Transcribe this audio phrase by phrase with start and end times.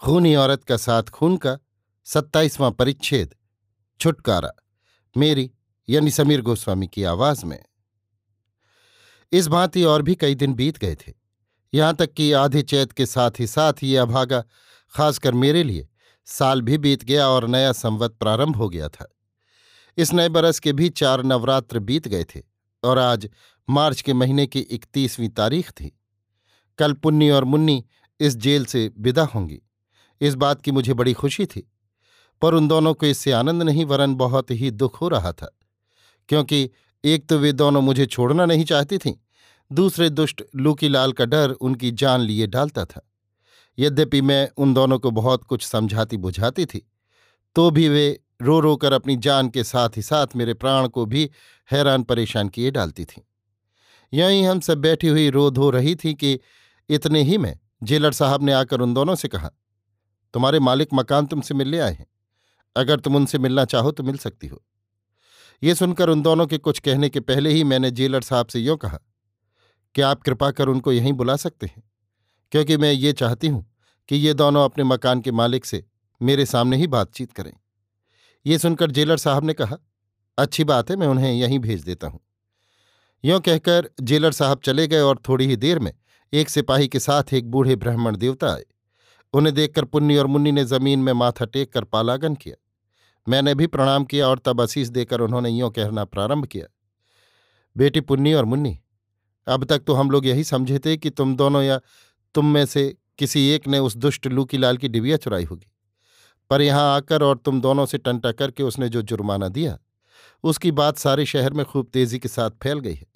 [0.00, 1.58] खूनी औरत का साथ खून का
[2.04, 3.34] सत्ताईसवां परिच्छेद।
[4.00, 4.50] छुटकारा।
[5.16, 5.50] मेरी,
[5.88, 7.64] यानी समीर गोस्वामी की आवाज़ में।
[9.32, 11.12] इस भांति और भी कई दिन बीत गए थे।
[11.74, 14.44] यहाँ तक कि आधे चैत के साथ ही साथ ये अभागा,
[14.94, 15.88] खासकर मेरे लिए,
[16.24, 19.12] साल भी बीत गया और नया संवत प्रारंभ हो गया था।
[19.96, 22.42] इस नए बरस के भी चार नवरात्र बीत गए थे
[22.84, 23.30] और आज
[23.70, 26.00] मार्च के महीने की इकतीसवीं तारीख थी।
[26.78, 27.84] कल पुन्नी और मुन्नी
[28.20, 29.62] इस जेल से विदा होंगी।
[30.20, 31.68] इस बात की मुझे बड़ी खुशी थी,
[32.42, 35.56] पर उन दोनों को इससे आनंद नहीं, वरन बहुत ही दुख हो रहा था,
[36.28, 36.70] क्योंकि
[37.04, 39.14] एक तो वे दोनों मुझे छोड़ना नहीं चाहती थीं,
[39.70, 43.08] दूसरे दुष्ट लूकीलाल का डर उनकी जान लिए डालता था।
[43.78, 46.86] यद्यपि मैं उन दोनों को बहुत कुछ समझाती बुझाती थी
[47.56, 51.04] तो भी वे रो रो कर अपनी जान के साथ ही साथ मेरे प्राण को
[51.06, 51.30] भी
[51.70, 53.22] हैरान परेशान किए डालती थीं।
[54.12, 56.38] यहीं हम सब बैठी हुई रो धो रही थी कि
[56.88, 59.50] इतने ही में जेलर साहब ने आकर उन दोनों से कहा
[60.34, 62.06] तुम्हारे मालिक मकान तुमसे मिलने आए हैं।
[62.76, 64.64] अगर तुम उनसे मिलना चाहो तो मिल सकती हो।
[65.62, 68.76] ये सुनकर उन दोनों के कुछ कहने के पहले ही मैंने जेलर साहब से यूँ
[68.76, 68.98] कहा
[69.94, 71.82] कि आप कृपा कर उनको यहीं बुला सकते हैं?
[72.52, 73.74] क्योंकि मैं ये चाहती हूँ
[74.08, 75.84] कि ये दोनों अपने मकान के मालिक से
[76.22, 77.52] मेरे सामने ही बातचीत करें।
[78.46, 79.76] ये सुनकर जेलर साहब ने कहा,
[80.38, 82.20] अच्छी बात है, मैं उन्हें यहीं भेज देता हूँ।
[83.24, 85.92] यों कहकर जेलर साहब चले गए और थोड़ी ही देर में
[86.32, 88.64] एक सिपाही के साथ एक बूढ़े ब्राह्मण देवता आए।
[89.34, 92.56] उन्हें देखकर पुन्नी और मुन्नी ने ज़मीन में माथा टेक कर पालागन किया।
[93.26, 96.66] मैंने भी प्रणाम किया और तब असीस देकर उन्होंने यों कहना प्रारंभ किया,
[97.76, 98.78] बेटी पुन्नी और मुन्नी,
[99.46, 101.80] अब तक तो हम लोग यही समझे थे कि तुम दोनों या
[102.34, 105.66] तुम में से किसी एक ने उस दुष्ट लूकीलाल की डिबिया चुराई होगी।
[106.50, 109.78] पर यहाँ आकर और तुम दोनों से टंटा करके उसने जो जुर्माना दिया,
[110.44, 113.06] उसकी बात सारे शहर में खूब तेज़ी के साथ फैल गई है।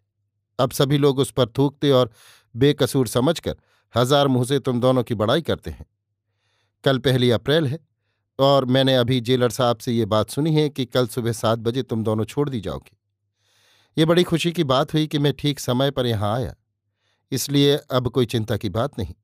[0.59, 2.11] अब सभी लोग उस पर थूकते और
[2.55, 3.57] बेकसूर समझकर
[3.95, 5.87] हज़ार मुँह से तुम दोनों की बड़ाई करते हैं।
[6.85, 7.79] कल पहली अप्रैल है,
[8.39, 11.83] और मैंने अभी जेलर साहब से ये बात सुनी है कि कल सुबह सात बजे
[11.83, 12.97] तुम दोनों छोड़ दी जाओगे।
[13.97, 16.55] ये बड़ी खुशी की बात हुई कि मैं ठीक समय पर यहाँ आया,
[17.33, 19.15] इसलिए अब कोई चिंता की बात नहीं।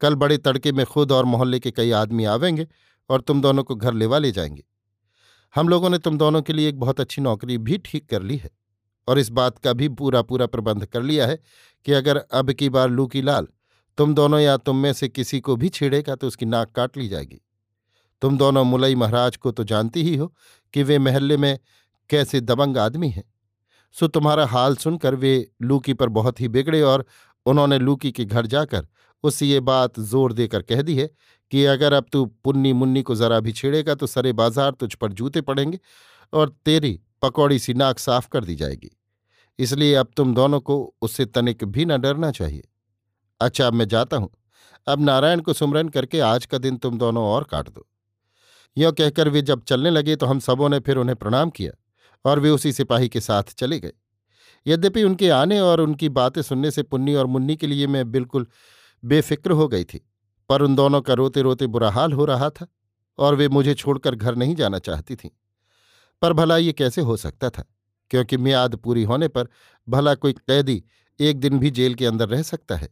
[0.00, 2.66] कल बड़े तड़के में खुद और मोहल्ले के कई आदमी आवेंगे
[3.10, 4.64] और तुम दोनों को घर लेवा ले जाएँगे।
[5.54, 8.36] हम लोगों ने तुम दोनों के लिए एक बहुत अच्छी नौकरी भी ठीक कर ली
[8.36, 8.50] है,
[9.08, 11.38] और इस बात का भी पूरा पूरा प्रबंध कर लिया है
[11.86, 13.46] कि अगर अब की बार लूकी लाल
[13.98, 17.08] तुम दोनों या तुम में से किसी को भी छेड़ेगा तो उसकी नाक काट ली
[17.08, 17.40] जाएगी।
[18.22, 20.32] तुम दोनों मुलई महाराज को तो जानती ही हो
[20.74, 21.58] कि वे महल्ले में
[22.10, 23.24] कैसे दबंग आदमी हैं।
[23.94, 27.04] सो तुम्हारा हाल सुनकर वे लूकी पर बहुत ही बिगड़े और
[27.46, 28.86] उन्होंने लूकी के घर जाकर
[29.24, 31.08] उससे ये बात ज़ोर देकर कह दी है
[31.52, 35.12] कि अगर अब तू पुन्नी मुन्नी को जरा भी छेड़ेगा तो सरे बाज़ार तुझ पर
[35.12, 35.78] जूते पड़ेंगे
[36.32, 38.90] और तेरी पकौड़ी सी नाक साफ़ कर दी जाएगी।
[39.58, 42.62] इसलिए अब तुम दोनों को उससे तनिक भी न डरना चाहिए।
[43.40, 44.30] अच्छा अब मैं जाता हूँ।
[44.86, 47.86] अब नारायण को सुमरन करके आज का दिन तुम दोनों और काट दो।
[48.76, 51.72] यों कहकर वे जब चलने लगे तो हम सबों ने फिर उन्हें प्रणाम किया
[52.24, 53.92] और वे उसी सिपाही के साथ चले गए।
[54.66, 58.46] यद्यपि उनके आने और उनकी बातें सुनने से पुन्नी और मुन्नी के लिए मैं बिल्कुल
[59.02, 60.00] बेफिक्र हो गई थी,
[60.50, 62.66] पर उन दोनों का रोते रोते बुरा हाल हो रहा था
[63.18, 65.30] और वे मुझे छोड़कर घर नहीं जाना चाहती थीं।
[66.22, 67.64] पर भला ये कैसे हो सकता था?
[68.10, 69.48] क्योंकि मियाद पूरी होने पर
[69.88, 70.82] भला कोई कैदी
[71.20, 72.88] एक दिन भी जेल के अंदर रह सकता है।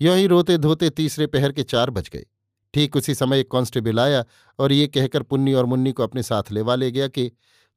[0.00, 2.26] यों ही रोते धोते तीसरे पहर के चार बज गए।
[2.74, 4.24] ठीक उसी समय एक कांस्टेबल आया
[4.58, 7.32] और ये कहकर पुन्नी और मुन्नी को अपने साथ लेवा ले गया कि,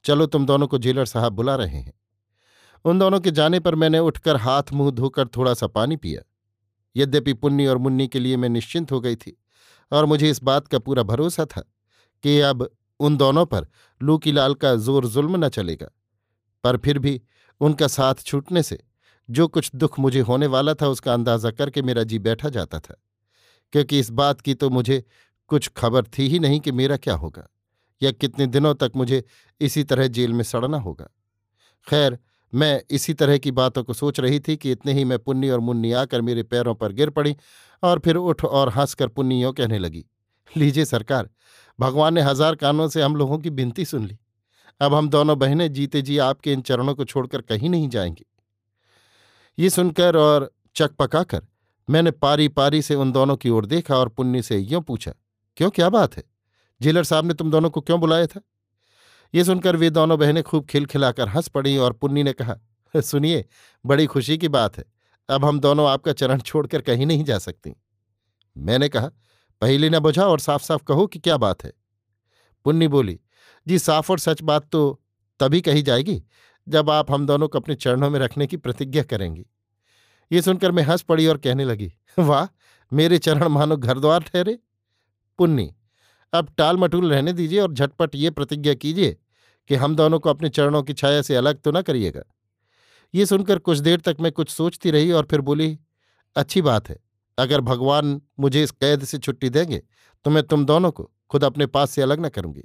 [0.06, 1.94] चलो तुम दोनों को जेलर साहब बुला रहे हैं।
[2.86, 6.21] उन दोनों के जाने पर मैंने उठकर हाथ मुँह धोकर थोड़ा सा पानी पिया।
[6.95, 9.38] यद्यपि पुन्नी और मुन्नी के लिए मैं निश्चिंत हो गई थी
[9.92, 11.62] और मुझे इस बात का पूरा भरोसा था
[12.24, 12.69] कि अब
[13.00, 13.68] उन दोनों पर
[14.01, 15.88] लूकीलाल का ज़ोर जुल्म न चलेगा।
[16.63, 17.22] पर फिर भी
[17.62, 18.80] उनका साथ छूटने से
[19.30, 22.96] जो कुछ दुख मुझे होने वाला था उसका अंदाज़ा करके मेरा जी बैठा जाता था।
[23.74, 25.04] क्योंकि इस बात की तो मुझे
[25.50, 27.48] कुछ खबर थी ही नहीं कि मेरा क्या होगा,
[28.02, 29.24] या कितने दिनों तक मुझे
[29.62, 31.10] इसी तरह जेल में सड़ना होगा।
[31.88, 32.18] खैर,
[32.54, 35.60] मैं इसी तरह की बातों को सोच रही थी कि इतने ही मैं पुन्नी और
[35.60, 37.36] मुन्नी आकर मेरे पैरों पर गिर पड़ी
[37.84, 40.06] और फिर उठ और हंसकर पुन्नी यूँ कहने लगी,
[40.52, 41.30] लीजिए सरकार,
[41.80, 44.18] भगवान ने हज़ार कानों से हम लोगों की बिनती सुन ली।
[44.82, 48.25] अब हम दोनों बहनें जीते जी आपके इन चरणों को छोड़कर कहीं नहीं जाएँगी।
[49.60, 51.42] ये सुनकर और चक पकाकर
[51.90, 55.14] मैंने पारी पारी से उन दोनों की ओर देखा और पुन्नी से यूँ पूछा,
[55.58, 56.24] क्यों, क्या बात है?
[56.82, 58.42] जेलर साहब ने तुम दोनों को क्यों बुलाया था?
[59.36, 62.56] ये सुनकर वे दोनों बहनें खूब खिलखिलाकर हंस पड़ी और पुन्नी ने कहा,
[63.02, 63.46] सुनिए,
[63.86, 64.86] बड़ी खुशी की बात है,
[65.30, 67.76] अब हम दोनों आपका चरण छोड़कर कहीं नहीं जा सकती।
[68.58, 69.10] मैंने कहा,
[69.62, 71.74] पहले न बुझा और साफ़ साफ़ कहो कि क्या बात है?
[72.66, 73.20] पुन्नी बोली,
[73.68, 75.02] जी, साफ़ और सच बात तो
[75.40, 76.24] तभी कही जाएगी
[76.69, 79.45] जब आप हम दोनों को अपने चरणों में रखने की प्रतिज्ञा करेंगी।
[80.31, 82.48] ये सुनकर मैं हंस पड़ी और कहने लगी, वाह,
[82.92, 84.57] मेरे चरण मानो घर द्वार ठहरे।
[85.39, 85.71] पुन्नी,
[86.33, 89.18] अब टाल मटूल रहने दीजिए और झटपट ये प्रतिज्ञा कीजिए
[89.69, 92.24] कि हम दोनों को अपने चरणों की छाया से अलग तो न करिएगा
[93.13, 95.77] ये सुनकर कुछ देर तक मैं कुछ सोचती रही और फिर बोली,
[96.36, 96.98] अच्छी बात है,
[97.38, 99.81] अगर भगवान मुझे इस कैद से छुट्टी देंगे
[100.25, 102.63] तो मैं तुम दोनों को खुद अपने पास से अलग न करूँगी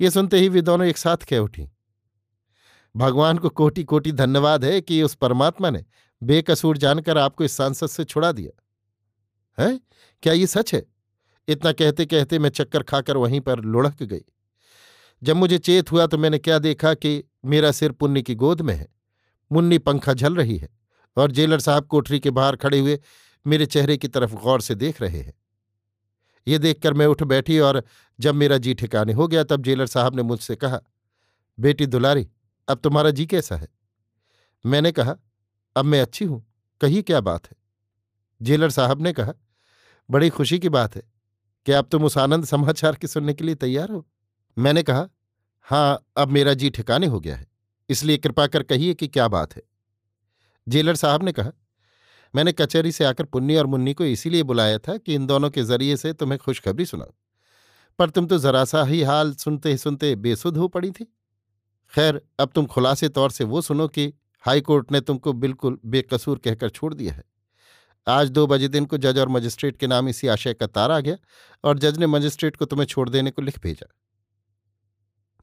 [0.00, 1.68] ये सुनते ही वे दोनों एक साथ कह उठी।
[2.96, 5.84] भगवान को कोटि कोटि धन्यवाद है कि उस परमात्मा ने
[6.22, 8.62] बेकसूर जानकर आपको इस सांसद से छुड़ा दिया।
[9.62, 9.80] है?
[10.22, 10.86] क्या ये सच है?
[11.48, 14.24] इतना कहते कहते मैं चक्कर खाकर वहीं पर लुढ़क गई।
[15.22, 18.74] जब मुझे चेत हुआ तो मैंने क्या देखा कि मेरा सिर पुन्नी की गोद में
[18.74, 18.88] है।
[19.52, 20.68] मुन्नी पंखा झल रही है
[21.16, 22.98] और जेलर साहब कोठरी के बाहर खड़े हुए
[23.46, 25.34] मेरे चेहरे की तरफ़ गौर से देख रहे हैं।
[26.48, 27.82] ये देखकर मैं उठ बैठी और
[28.20, 30.80] जब मेरा जी ठिकाने हो गया तब जेलर साहब ने मुझसे कहा,
[31.58, 32.28] बेटी दुलारी
[32.68, 33.68] अब तुम्हारा जी कैसा है?
[34.64, 35.16] मैंने कहा,
[35.76, 36.44] अब मैं अच्छी हूँ
[36.80, 37.56] कही क्या बात है?
[38.40, 39.32] जेलर साहब ने कहा,
[40.08, 41.02] बड़ी खुशी की बात है
[41.66, 44.06] कि अब तुम उस आनंद समाचार के सुनने के लिए तैयार हो?
[44.56, 45.08] मैंने कहा
[45.66, 47.46] हाँ अब मेरा जी ठिकाने हो गया है,
[47.88, 49.62] इसलिए कृपा कर कहिए कि क्या बात है?
[50.66, 51.52] जेलर साहब ने कहा,
[52.34, 55.62] मैंने कचहरी से आकर पुन्नी और मुन्नी को इसीलिए बुलाया था कि इन दोनों के
[55.62, 57.12] ज़रिए से तुम्हें खुशखबरी सुनाऊं,
[57.98, 61.06] पर तुम तो जरा सा ही हाल सुनते सुनते बेसुध हो पड़ी थी।
[61.92, 64.12] खैर, अब तुम खुलासे तौर से वो सुनो कि
[64.44, 67.22] हाईकोर्ट ने तुमको बिल्कुल बेकसूर कहकर छोड़ दिया है।
[68.06, 70.98] आज दो बजे दिन को जज और मजिस्ट्रेट के नाम इसी आशय का तार आ
[71.00, 71.16] गया
[71.64, 73.86] और जज ने मजिस्ट्रेट को तुम्हें छोड़ देने को लिख भेजा।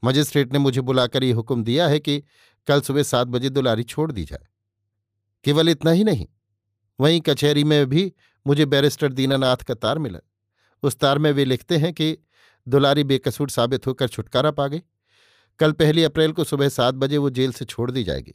[0.02, 2.22] मजिस्ट्रेट ने मुझे बुलाकर ये हुक्म दिया है कि
[2.68, 4.46] कल सुबह सात बजे दुलारी छोड़ दी जाए।
[5.44, 6.26] केवल इतना ही नहीं,
[6.98, 8.12] वहीं कचहरी में भी
[8.46, 10.18] मुझे बैरिस्टर दीनानाथ का तार मिला।
[10.82, 12.16] उस तार में वे लिखते हैं कि
[12.66, 14.82] दुलारी बेकसूर साबित होकर छुटकारा पा गई
[15.60, 18.34] कल पहली अप्रैल को सुबह सात बजे वो जेल से छोड़ दी जाएगी।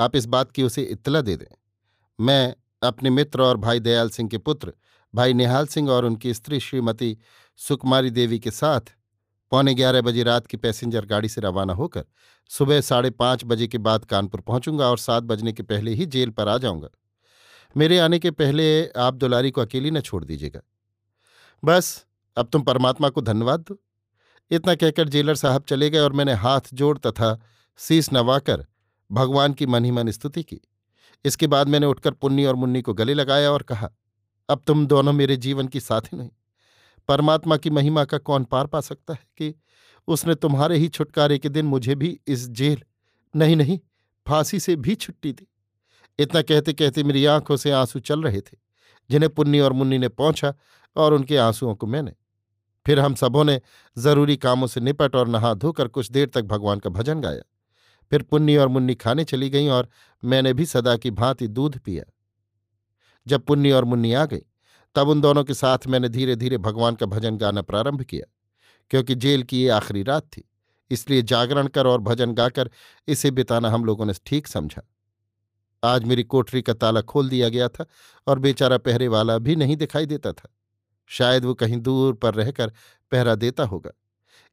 [0.00, 1.46] आप इस बात की उसे इत्तला दे दें।
[2.20, 4.72] मैं अपने मित्र और भाई दयाल सिंह के पुत्र,
[5.14, 7.18] भाई निहाल सिंह और उनकी स्त्री श्रीमती
[7.56, 8.80] सुकुमारी देवी के साथ
[9.50, 12.04] पौने ग्यारह बजे रात की पैसेंजर गाड़ी से रवाना होकर
[12.50, 16.30] सुबह साढ़े पाँच बजे के बाद कानपुर पहुंचूँगा और सात बजने के पहले ही जेल
[16.30, 16.88] पर आ जाऊँगा।
[17.76, 20.60] मेरे आने के पहले आप दुलारी को अकेली न छोड़ दीजिएगा।
[21.64, 22.06] बस,
[22.36, 23.82] अब तुम परमात्मा को धन्यवाद दो।
[24.50, 27.38] इतना कहकर जेलर साहब चले गए और मैंने हाथ जोड़ तथा
[27.78, 28.66] शीस नवाकर
[29.10, 30.60] भगवान की मन ही मन स्तुति की।
[31.24, 33.90] इसके बाद मैंने उठकर पुन्नी और मुन्नी को गले लगाया और कहा,
[34.48, 36.30] अब तुम दोनों मेरे जीवन की साथी नहीं।
[37.08, 39.54] परमात्मा की महिमा का कौन पार पा सकता है कि
[40.08, 42.82] उसने तुम्हारे ही छुटकारे के दिन मुझे भी इस जेल,
[43.34, 43.78] नहीं नहीं,
[44.26, 45.46] फांसी से भी छुट्टी दी?
[46.18, 48.56] इतना कहते कहते मेरी आँखों से आँसू चल रहे थे,
[49.10, 50.54] जिन्हें पुन्नी और मुन्नी ने पहुँचा
[50.96, 52.12] और उनके आंसुओं को मैंने
[52.86, 53.60] फिर हम सबों ने
[53.96, 57.42] ज़रूरी कामों से निपट और नहा धोकर कुछ देर तक भगवान का भजन गाया।
[58.12, 59.88] फिर पुन्नी और मुन्नी खाने चली गईं और
[60.22, 62.04] मैंने भी सदा की भांति दूध पिया।
[63.26, 64.42] जब पुन्नी और मुन्नी आ गई,
[64.96, 68.26] तब उन दोनों के साथ मैंने धीरे धीरे भगवान का भजन गाना प्रारंभ किया,
[68.90, 70.44] क्योंकि जेल की ये आखिरी रात थी,
[70.90, 72.70] इसलिए जागरण कर और भजन गाकर
[73.08, 74.82] इसे बिताना हम लोगों ने ठीक समझा।
[75.82, 77.84] आज मेरी कोठरी का ताला खोल दिया गया था
[78.26, 80.48] और बेचारा पहरे वाला भी नहीं दिखाई देता था।
[81.10, 82.72] शायद वो कहीं दूर पर रहकर
[83.12, 83.90] पहरा देता होगा।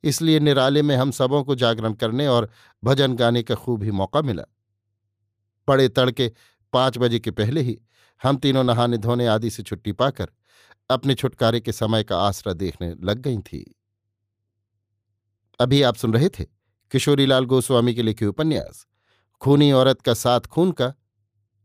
[0.03, 2.49] इसलिए निराले में हम सबों को जागरण करने और
[2.83, 4.43] भजन गाने का खूब ही मौका मिला।
[5.67, 6.31] बड़े तड़के
[6.73, 7.77] पाँच बजे के पहले ही
[8.21, 10.29] हम तीनों नहाने धोने आदि से छुट्टी पाकर
[10.89, 13.75] अपने छुटकारे के समय का आसरा देखने लग गई थी।
[15.59, 16.45] अभी आप सुन रहे थे
[16.91, 18.85] किशोरीलाल गोस्वामी के लिखे उपन्यास,
[19.41, 20.93] खूनी औरत का साथ खून का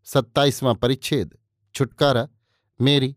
[0.06, 1.36] सत्ताईसवां परिच्छेद,
[1.74, 2.28] छुटकारा,
[2.80, 3.16] मेरी